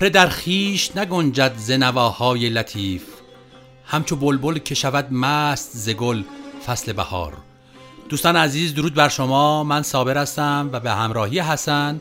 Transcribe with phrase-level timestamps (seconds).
[0.00, 3.02] زهره در خیش نگنجد ز نواهای لطیف.
[3.86, 6.22] همچو بلبل که شود مست ز گل
[6.66, 7.32] فصل بهار.
[8.08, 9.64] دوستان عزیز درود بر شما.
[9.64, 12.00] من صابر هستم و به همراهی حسن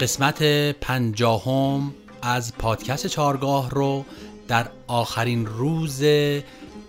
[0.00, 0.42] قسمت
[0.80, 4.04] پنجاهم از پادکست چارگاه رو
[4.48, 6.02] در آخرین روز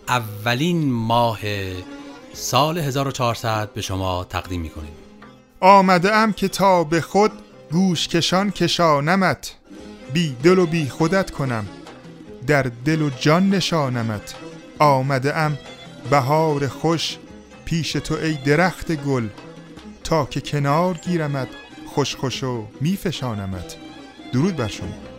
[0.08, 1.40] اولین ماه
[2.34, 4.94] سال 1400 به شما تقدیم می‌کنیم.
[5.60, 7.32] آمده ام که تا به خود
[7.72, 9.56] گوش کشان کشانمت.
[10.14, 11.66] بی دل و بی خودت کنم.
[12.48, 14.36] در دل و جان نشانمت.
[14.80, 15.58] آمده ام
[16.10, 17.18] بهار خوش
[17.66, 19.28] پیش تو ای درخت گل.
[20.04, 21.48] تا که کنار گیرمت
[21.88, 23.76] خوش خوش و میفشانمت
[24.34, 25.15] درود بر شما.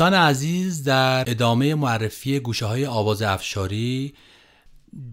[0.00, 4.14] دوستان عزیز در ادامه معرفی گوشه های آواز افشاری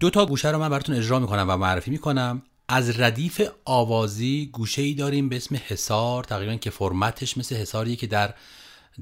[0.00, 2.42] دو تا گوشه رو من براتون اجرا می‌کنم و معرفی می‌کنم.
[2.68, 8.06] از ردیف آوازی گوشه ای داریم به اسم حسار تقریبا که فرمتش مثل حساریه که
[8.06, 8.34] در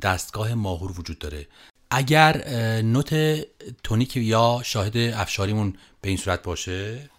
[0.02, 1.46] دستگاه ماهور وجود داره.
[1.90, 2.48] اگر
[2.82, 3.40] نوت
[3.84, 7.10] تونیک یا شاهد افشاریمون به این صورت باشه.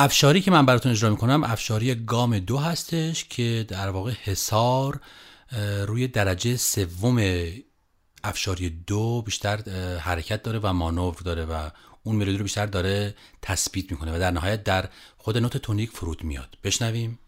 [0.00, 5.00] افشاری که من براتون اجرا می‌کنم افشاری گام دو هستش که در واقع حسار
[5.86, 7.46] روی درجه سوم
[8.24, 9.56] افشاری دو بیشتر
[9.98, 11.70] حرکت داره و مانور داره و
[12.02, 16.24] اون ملودی رو بیشتر داره تثبیت می‌کنه و در نهایت در خود نوت تونیک فرود
[16.24, 16.58] میاد.
[16.64, 17.18] بشنویم.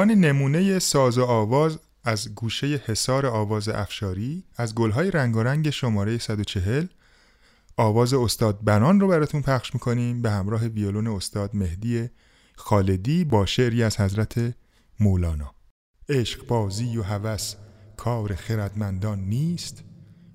[0.00, 6.86] عنوان نمونه ساز و آواز از گوشه حسار آواز افشاری از گلهای رنگارنگ شماره 140
[7.76, 12.10] آواز استاد بنان رو براتون پخش می‌کنیم به همراه ویولون استاد مهدی
[12.56, 14.54] خالدی با شعری از حضرت
[15.00, 15.54] مولانا.
[16.08, 17.54] عشق بازی و هوس
[17.96, 19.84] کار خردمندان نیست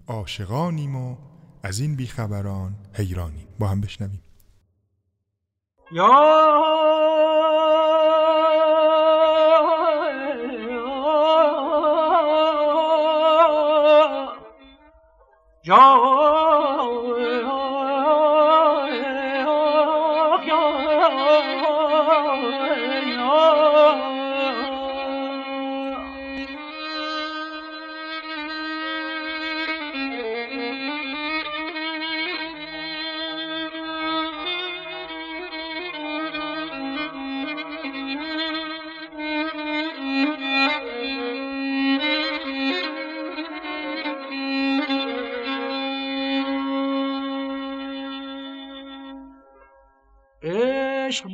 [0.07, 1.17] عاشقانیم و
[1.63, 3.47] از این بیخبران حیرانیم.
[3.59, 4.21] با هم بشنویم.
[5.91, 6.84] یا
[15.69, 16.44] عشق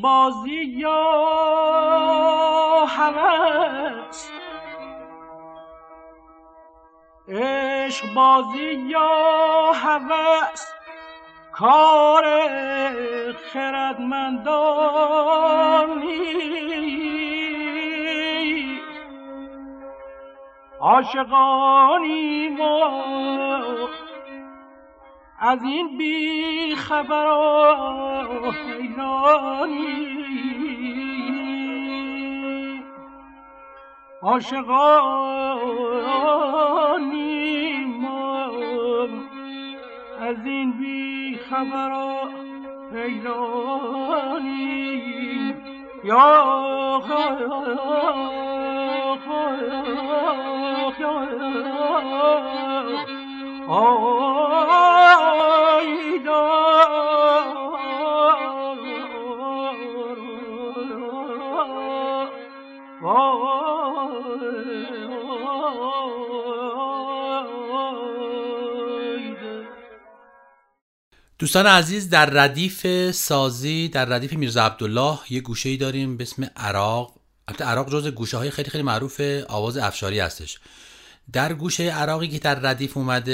[0.01, 1.01] بازی یا
[2.86, 4.30] هوس.
[7.27, 10.65] عشق بازی یا هوس.
[11.51, 12.24] کار
[13.53, 14.92] خردمندان
[20.80, 23.50] عاشقانی ما
[25.44, 30.12] از این بی خبر و حیرانی.
[34.22, 34.66] عاشقانی
[37.86, 38.52] ما
[40.20, 41.92] از این بی خبر
[42.94, 44.62] حیرانی.
[46.04, 46.62] یا
[53.72, 53.86] دوستان
[71.68, 77.14] عزیز در ردیف سازی در ردیف میرزا عبدالله یه گوشه ای داریم به اسم عراق.
[77.48, 80.60] البته عراق جز گوشه های خیلی خیلی معروف آواز افشاری هستش.
[81.34, 83.32] در گوشه عراقی که در ردیف اومده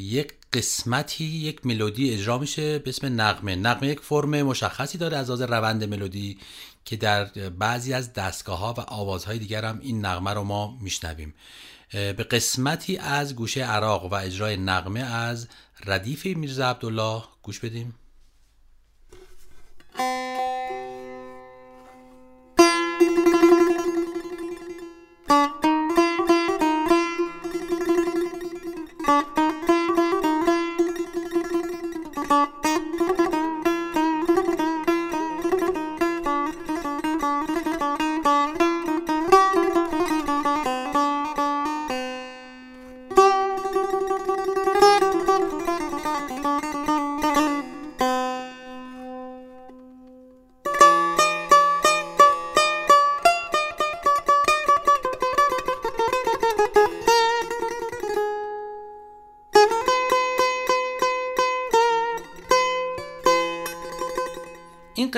[0.00, 3.56] یک قسمتی یک ملودی اجرا میشه به اسم نغمه.
[3.56, 6.38] نغمه یک فرم مشخصی داره از آز روند ملودی
[6.84, 7.24] که در
[7.58, 11.34] بعضی از دستگاه ها و آوازهای دیگر هم این نغمه رو ما میشنویم.
[11.92, 15.48] به قسمتی از گوشه عراق و اجرای نغمه از
[15.86, 17.94] ردیف میرزا عبدالله گوش بدیم.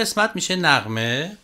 [0.03, 1.37] قسمت میشه نغمه؟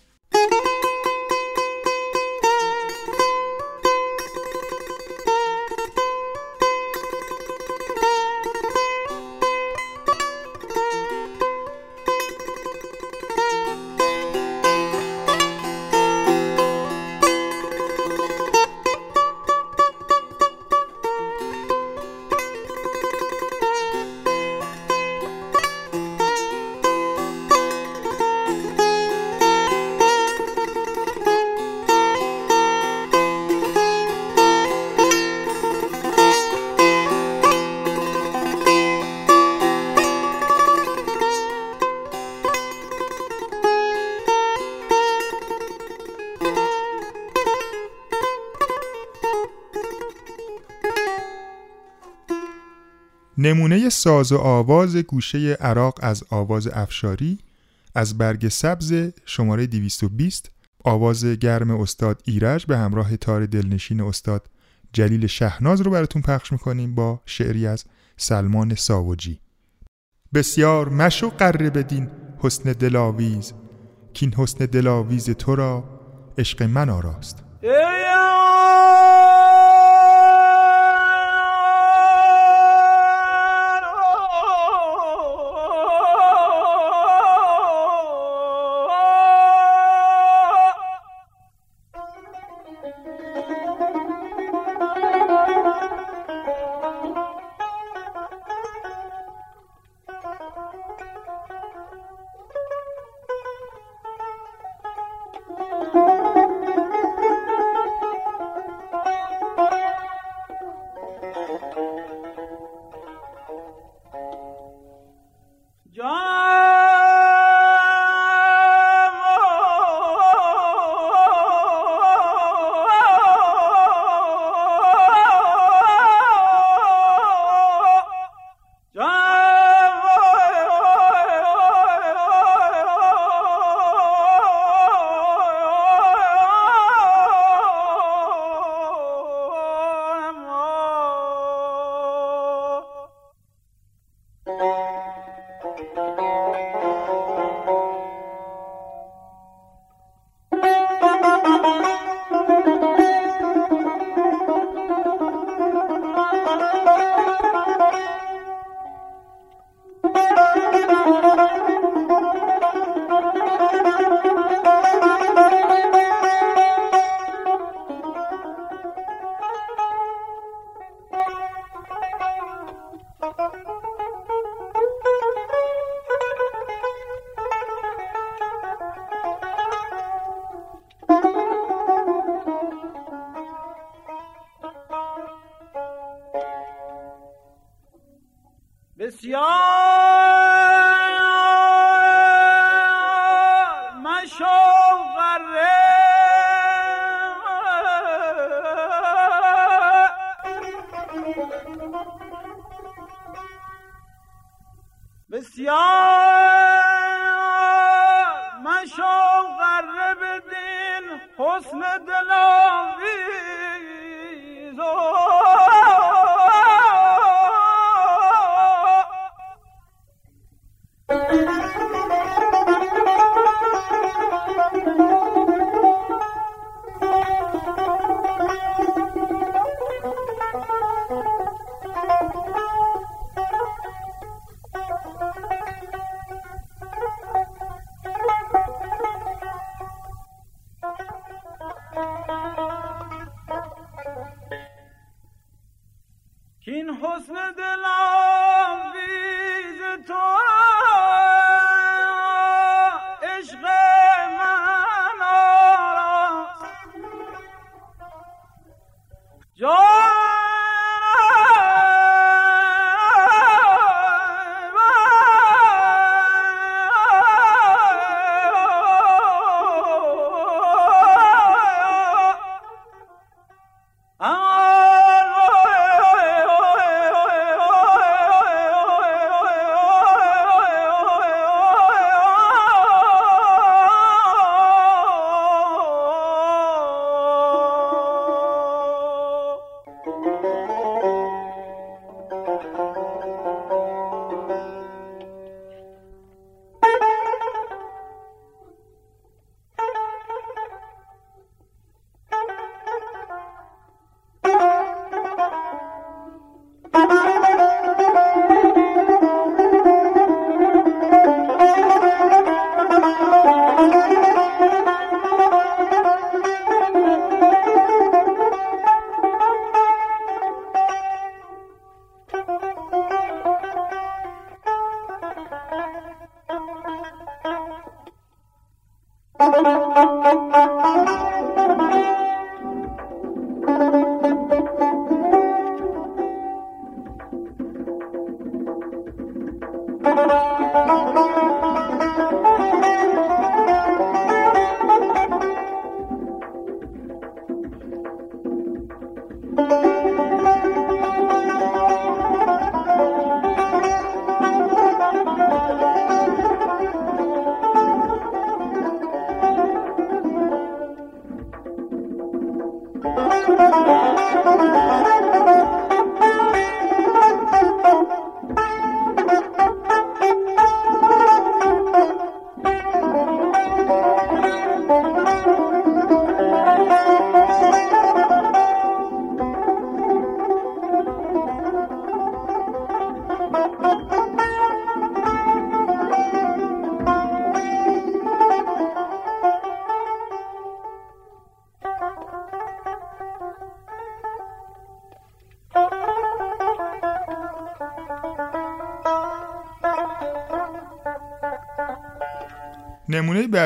[53.40, 57.38] نمونه ساز و آواز گوشه عراق از آواز افشاری
[57.94, 60.50] از برگ سبز شماره 220
[60.85, 64.50] آواز گرم استاد ایرج به همراه تار دلنشین استاد
[64.93, 67.85] جلیل شهناز رو براتون پخش می‌کنیم با شعری از
[68.17, 69.41] سلمان ساوجی.
[70.34, 73.53] بسیار مشو قره بدین حسن دلاویز
[74.15, 75.84] که این حسن دلاویز تو را
[76.39, 77.44] عشق من آراست.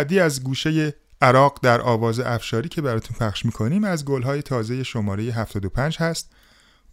[0.02, 5.22] بعدی از گوشه عراق در آواز افشاری که براتون پخش می‌کنیم از گلهای تازه شماره
[5.22, 6.32] 75 هست.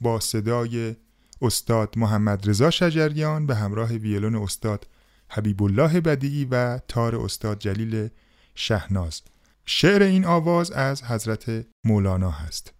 [0.01, 0.96] با صدای
[1.42, 4.88] استاد محمد رضا شجریان به همراه ویولون استاد
[5.30, 8.10] حبیب الله بدیعی و تار استاد جلیل
[8.56, 9.22] شهناز.
[9.66, 12.74] شعر این آواز از حضرت مولانا هست.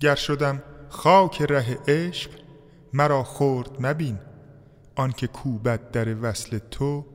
[0.00, 2.30] گر شدم خاک ره عشق
[2.92, 4.18] مرا خورد مبین.
[4.94, 7.06] آنکه کوبت در وصل تو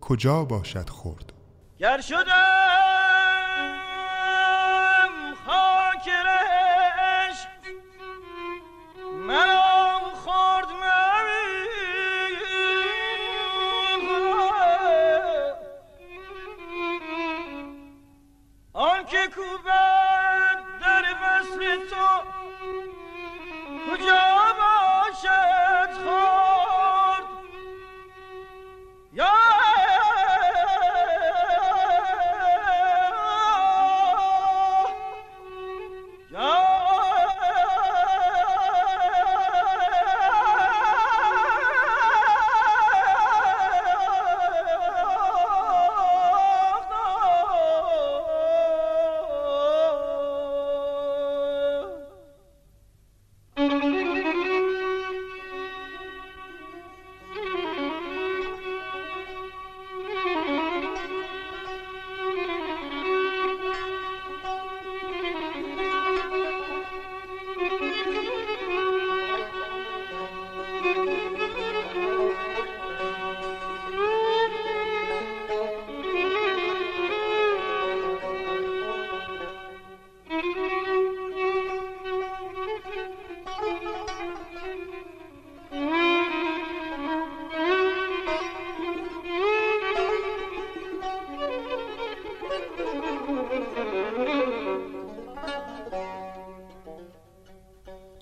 [0.00, 1.37] کجا باشد خورد؟
[1.80, 2.34] گر شدم
[5.46, 6.40] خاک ره
[6.98, 7.48] عشق
[9.26, 11.68] مرا خورد مبین
[18.72, 22.22] آنکه کوبد در وصل تو
[23.90, 24.24] کجا
[24.58, 25.57] باشد؟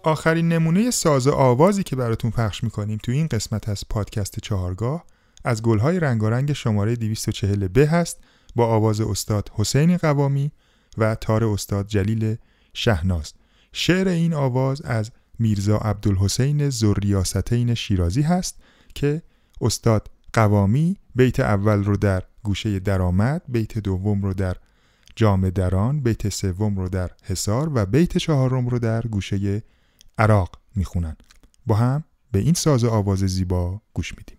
[0.06, 5.04] آخرین نمونه ساز آوازی که براتون پخش می‌کنیم تو این قسمت از پادکست چهارگاه
[5.44, 8.18] از گلهای رنگارنگ شماره 240 ب هست
[8.56, 10.52] با آواز استاد حسین قوامی
[10.98, 12.36] و تار استاد جلیل
[12.74, 13.32] شهناز.
[13.72, 18.60] شعر این آواز از میرزا عبدالحسین زریاستین شیرازی هست
[18.94, 19.22] که
[19.60, 24.56] استاد قوامی بیت اول رو در گوشه درآمد بیت دوم رو در
[25.16, 29.62] جام دران بیت سوم رو در حصار و بیت چهارم رو در گوشه
[30.18, 31.16] عراق می‌خونن.
[31.66, 34.38] با هم به این ساز آواز زیبا گوش میدیم.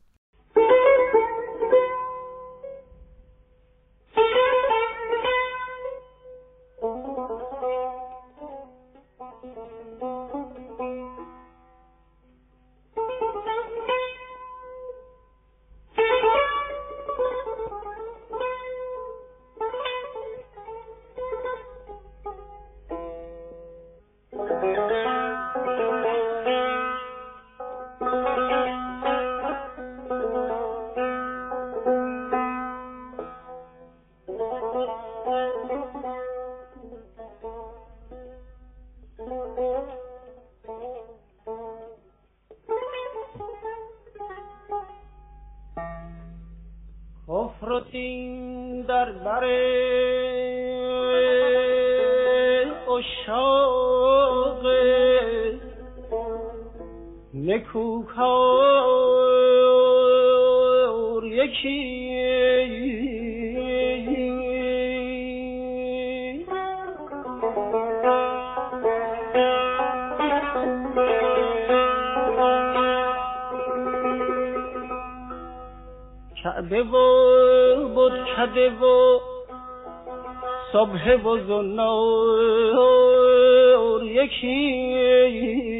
[57.47, 58.87] نکوکار
[61.25, 62.07] یکی.
[76.43, 76.95] کعبه و
[77.95, 79.19] بتکده و
[80.71, 82.83] صبح و زنار
[84.03, 85.76] یکی.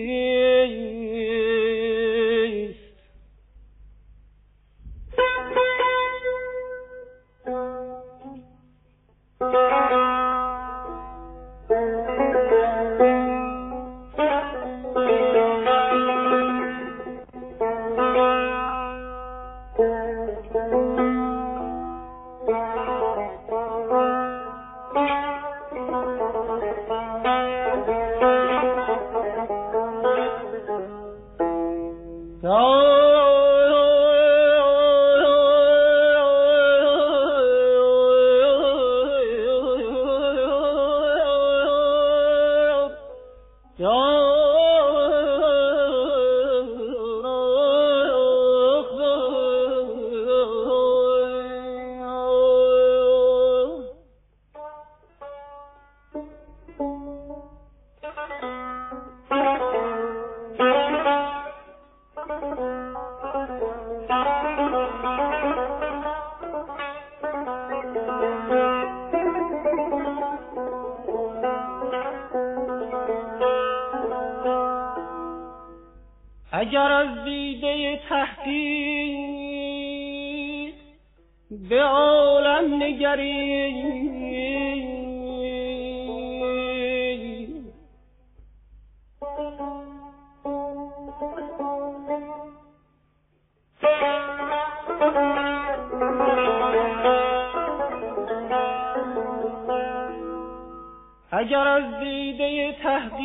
[102.31, 103.17] دیده تحقیق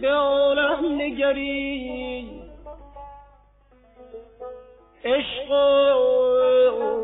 [0.00, 2.30] به عالم نگری.
[5.04, 5.54] عشق و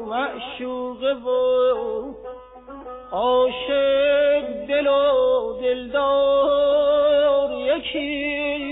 [0.07, 2.14] معشوقه و
[3.12, 8.65] عاشق دل و دلدار یکی.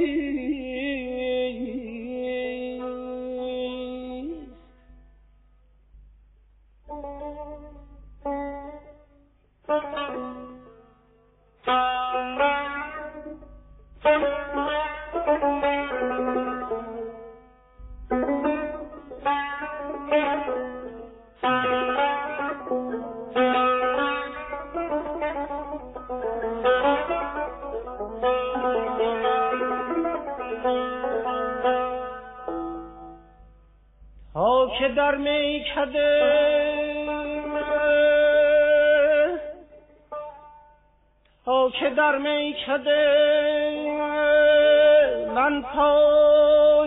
[34.78, 36.20] که در میکده
[41.44, 43.04] تا که در میکده
[45.34, 46.83] من پای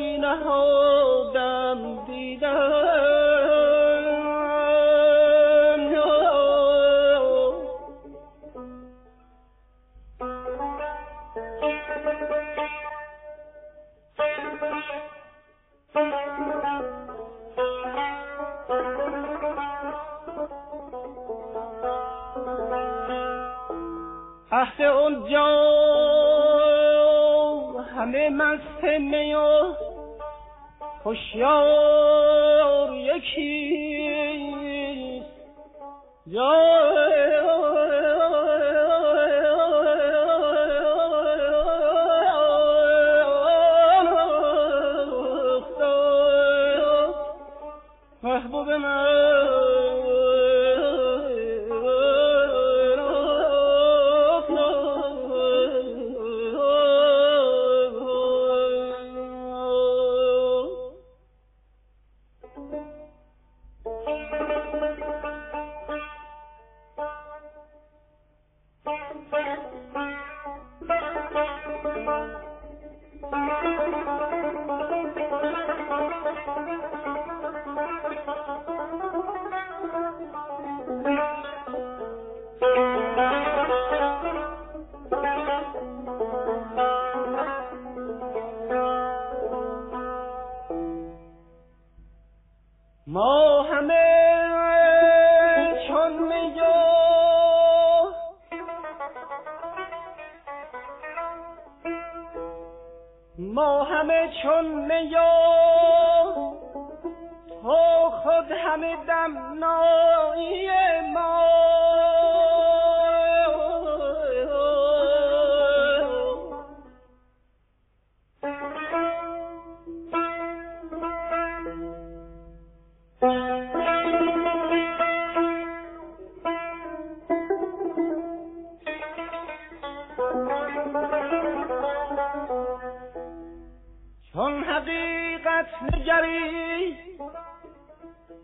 [134.38, 136.98] چون حقیقت نگری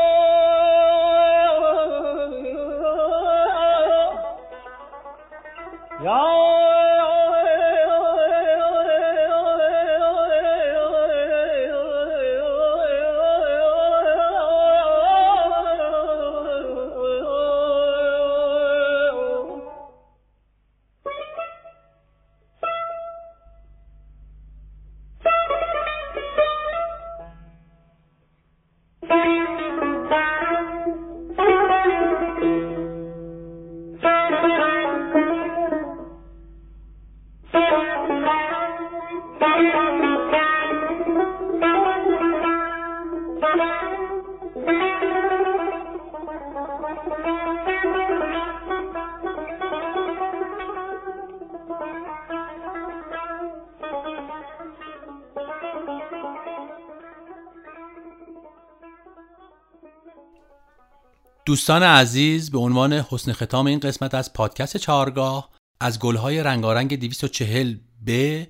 [61.46, 65.50] دوستان عزیز به عنوان حسن ختام این قسمت از پادکست چهارگاه
[65.80, 67.76] از گلهای رنگارنگ 240
[68.08, 68.44] ب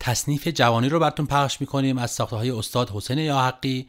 [0.00, 3.88] تصنیف جوانی رو براتون پخش می‌کنیم از ساخته های استاد حسین یاحقی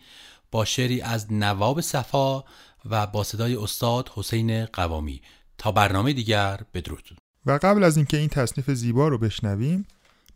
[0.51, 2.43] با شعری از نواب صفا
[2.89, 5.21] و با صدای استاد حسین قوامی.
[5.57, 9.85] تا برنامه دیگر بدرود و قبل از اینکه این تصنیف زیبا رو بشنویم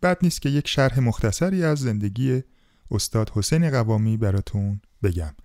[0.04, 2.44] بد نیست که یک شرح مختصری از زندگی
[2.92, 5.36] استاد حسین قوامی براتون بگم.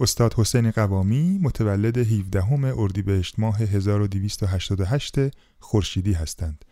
[0.00, 5.14] استاد حسین قوامی متولد 17 اردیبهشت ماه 1288
[5.58, 6.64] خورشیدی هستند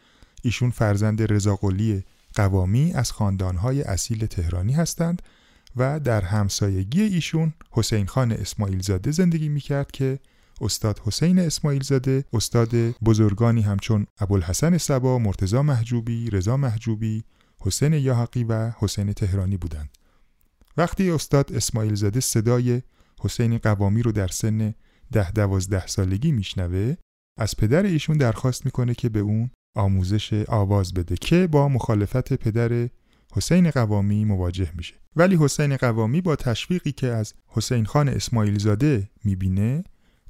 [0.42, 5.22] ایشون فرزند رضاقلی قوامی از خاندانهای اصیل تهرانی هستند
[5.76, 10.18] و در همسایگی ایشون حسین خان اسماعیل زاده زندگی می‌کرد که
[10.60, 17.24] استاد حسین اسماعیل زاده استاد بزرگانی همچون ابوالحسن صبا، مرتضا محجوبی، رضا محجوبی،
[17.60, 19.90] حسین یاحقی و حسین تهرانی بودند.
[20.76, 22.82] وقتی استاد اسماعیل زاده صدای
[23.20, 24.74] حسین قوامی رو در سن
[25.12, 26.94] ده دوازده سالگی میشنوه
[27.38, 32.88] از پدر ایشون درخواست می‌کنه که به اون آموزش آواز بده که با مخالفت پدر
[33.33, 34.94] حسین قوامی مواجه میشه.
[35.16, 39.85] ولی حسین قوامی با تشویقی که از حسین خان اسماعیل زاده می‌بینه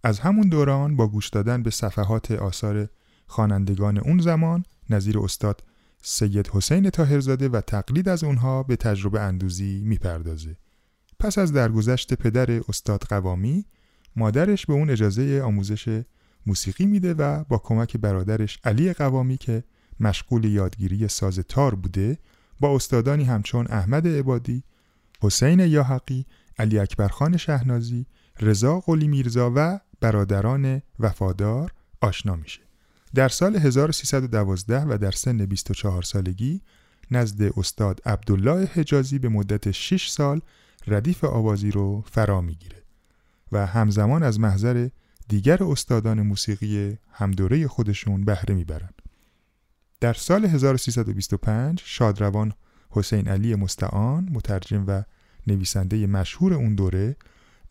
[0.05, 2.89] از همون دوران با گوش دادن به صفحات آثار
[3.27, 5.65] خوانندگان اون زمان نظیر استاد
[6.03, 10.57] سید حسین طاهرزاده و تقلید از اونها به تجربه اندوزی می‌پردازه.
[11.21, 13.65] پس از درگذشت پدر استاد قوامی
[14.17, 16.03] مادرش به اون اجازه آموزش
[16.47, 19.65] موسیقی میده و با کمک برادرش علی قوامی که
[20.01, 22.19] مشغول یادگیری ساز تار بوده
[22.61, 24.63] با استادانی همچون احمد عبادی،
[25.21, 26.27] حسین یاحقی،
[26.59, 28.07] علی اکبرخان شهنازی،
[28.41, 32.61] رضا قلی میرزا و برادران وفادار آشنا میشه.
[33.15, 36.61] در سال 1312 و در سن 24 سالگی
[37.11, 40.41] نزد استاد عبدالله حجازی به مدت 6 سال
[40.89, 42.83] ردیف آوازی رو فرا می‌گیره
[43.53, 44.89] و همزمان از محضر
[45.29, 48.91] دیگر استادان موسیقی همدوره خودشون بهره می‌برن.
[50.01, 52.53] در سال 1325 شادروان
[52.91, 55.03] حسین علی مستعان مترجم و
[55.47, 57.17] نویسنده مشهور اون دوره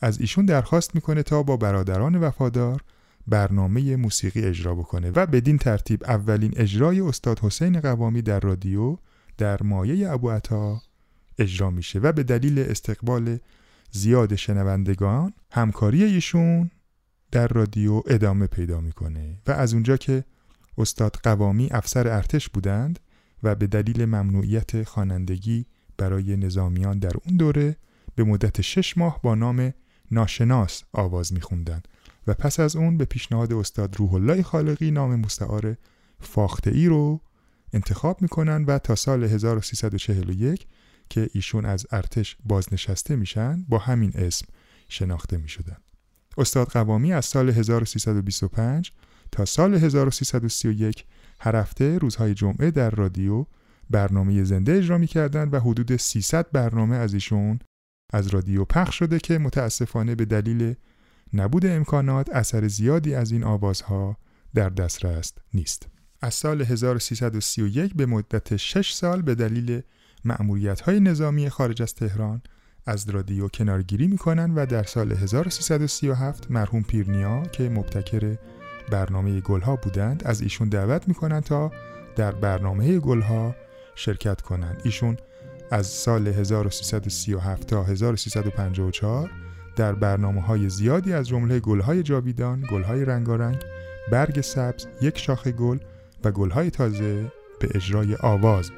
[0.02, 2.82] از ایشون درخواست می‌کنه تا با برادران وفادار
[3.28, 8.98] برنامه موسیقی اجرا بکنه و بدین ترتیب اولین اجرای استاد حسین قوامی در رادیو
[9.38, 10.82] در مایه ابو عطا
[11.40, 13.40] اجرا میشه و به دلیل استقبال
[13.92, 16.72] زیاد شنوندگان همکاری ایشون
[17.32, 20.24] در رادیو ادامه پیدا می‌کنه و از اونجا که
[20.78, 23.00] استاد قوامی افسر ارتش بودند
[23.44, 25.66] و به دلیل ممنوعیت خوانندگی
[25.98, 27.76] برای نظامیان در اون دوره
[28.16, 29.74] به مدت شش ماه با نام
[30.12, 31.88] ناشناس آواز میخوندند
[32.28, 35.76] و پس از اون به پیشنهاد استاد روح الله خالقی نام مستعار
[36.20, 37.22] فاخته ای رو
[37.74, 40.68] انتخاب می‌کنن و تا سال 1341
[41.10, 44.46] که ایشون از ارتش بازنشسته میشن با همین اسم
[44.90, 45.78] شناخته می‌شدن
[46.38, 48.92] استاد قوامی از سال 1325
[49.32, 51.06] تا سال 1331
[51.40, 53.46] هر هفته روزهای جمعه در رادیو
[53.90, 57.60] برنامه زنده اجرا می‌کردند و حدود 300 برنامه از ایشون
[58.14, 60.76] از رادیو پخش شده که متاسفانه به دلیل
[61.34, 64.18] نبود امکانات اثر زیادی از این آوازها
[64.54, 65.88] در دسترس نیست.
[66.22, 69.82] از سال 1331 به مدت 6 سال به دلیل
[70.28, 72.42] معمولیت های نظامی خارج از تهران
[72.86, 78.36] از رادیو کنارگیری می‌کنن و در سال 1337 مرحوم پیرنیا که مبتکر
[78.92, 81.72] برنامه گلها بودند از ایشون دعوت می‌کنن تا
[82.16, 83.56] در برنامه گلها
[83.96, 84.82] شرکت کنند.
[84.84, 85.18] ایشون
[85.72, 89.32] از سال 1337 تا 1354
[89.76, 93.58] در برنامه های زیادی از جمله گلهای جاویدان، گلهای رنگارنگ،
[94.12, 95.78] برگ سبز، یک شاخه گل
[96.24, 98.72] و گلهای تازه به اجرای آواز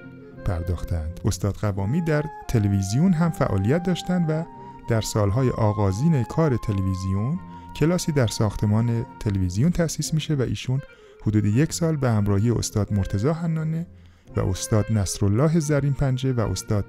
[0.43, 1.19] پرداختند.
[1.25, 4.45] استاد قوامی در تلویزیون هم فعالیت داشتند و
[4.89, 7.39] در سالهای آغازین کار تلویزیون
[7.75, 10.81] کلاسی در ساختمان تلویزیون تأسیس میشه و ایشون
[11.21, 13.87] حدود یک سال به همراهی استاد مرتزا حنانه
[14.35, 16.85] و استاد نصرالله زرین پنجه و استاد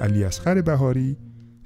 [0.00, 1.16] علی اصغر بهاری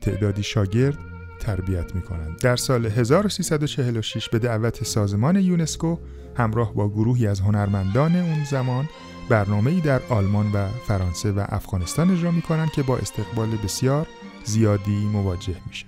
[0.00, 1.11] تعدادی شاگرد
[1.42, 2.40] تربیت می کنند.
[2.40, 5.98] در سال 1346 به دعوت سازمان یونسکو
[6.36, 8.88] همراه با گروهی از هنرمندان اون زمان
[9.28, 14.06] برنامه ای در آلمان و فرانسه و افغانستان اجرا می کنند که با استقبال بسیار
[14.44, 15.86] زیادی مواجه میشه.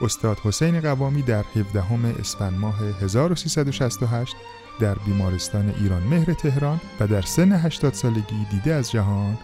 [0.00, 4.36] استاد حسین قوامی در 17 اسفند ماه 1368
[4.80, 9.38] در بیمارستان ایران مهر تهران و در سن 80 سالگی دیده از جهان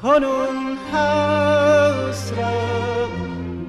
[0.03, 2.43] کنون حسرت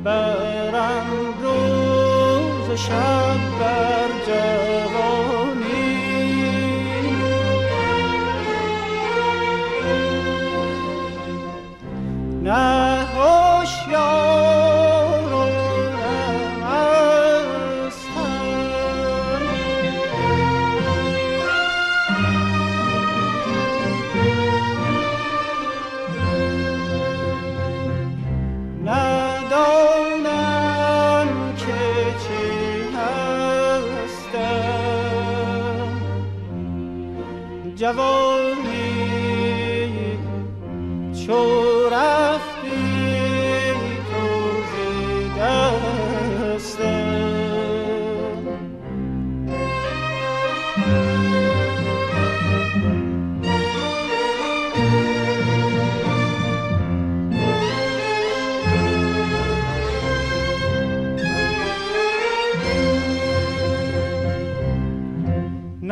[0.03, 1.07] برم
[1.41, 3.52] روز شب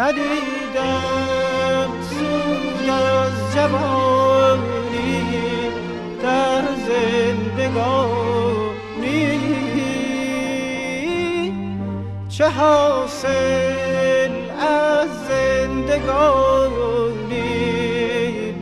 [0.01, 5.21] ندیدم سود از جوانی
[6.23, 8.01] در زندگانی.
[12.29, 16.71] چه حاصل از زندگانی؟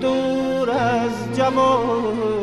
[0.02, 2.38] دور از جمال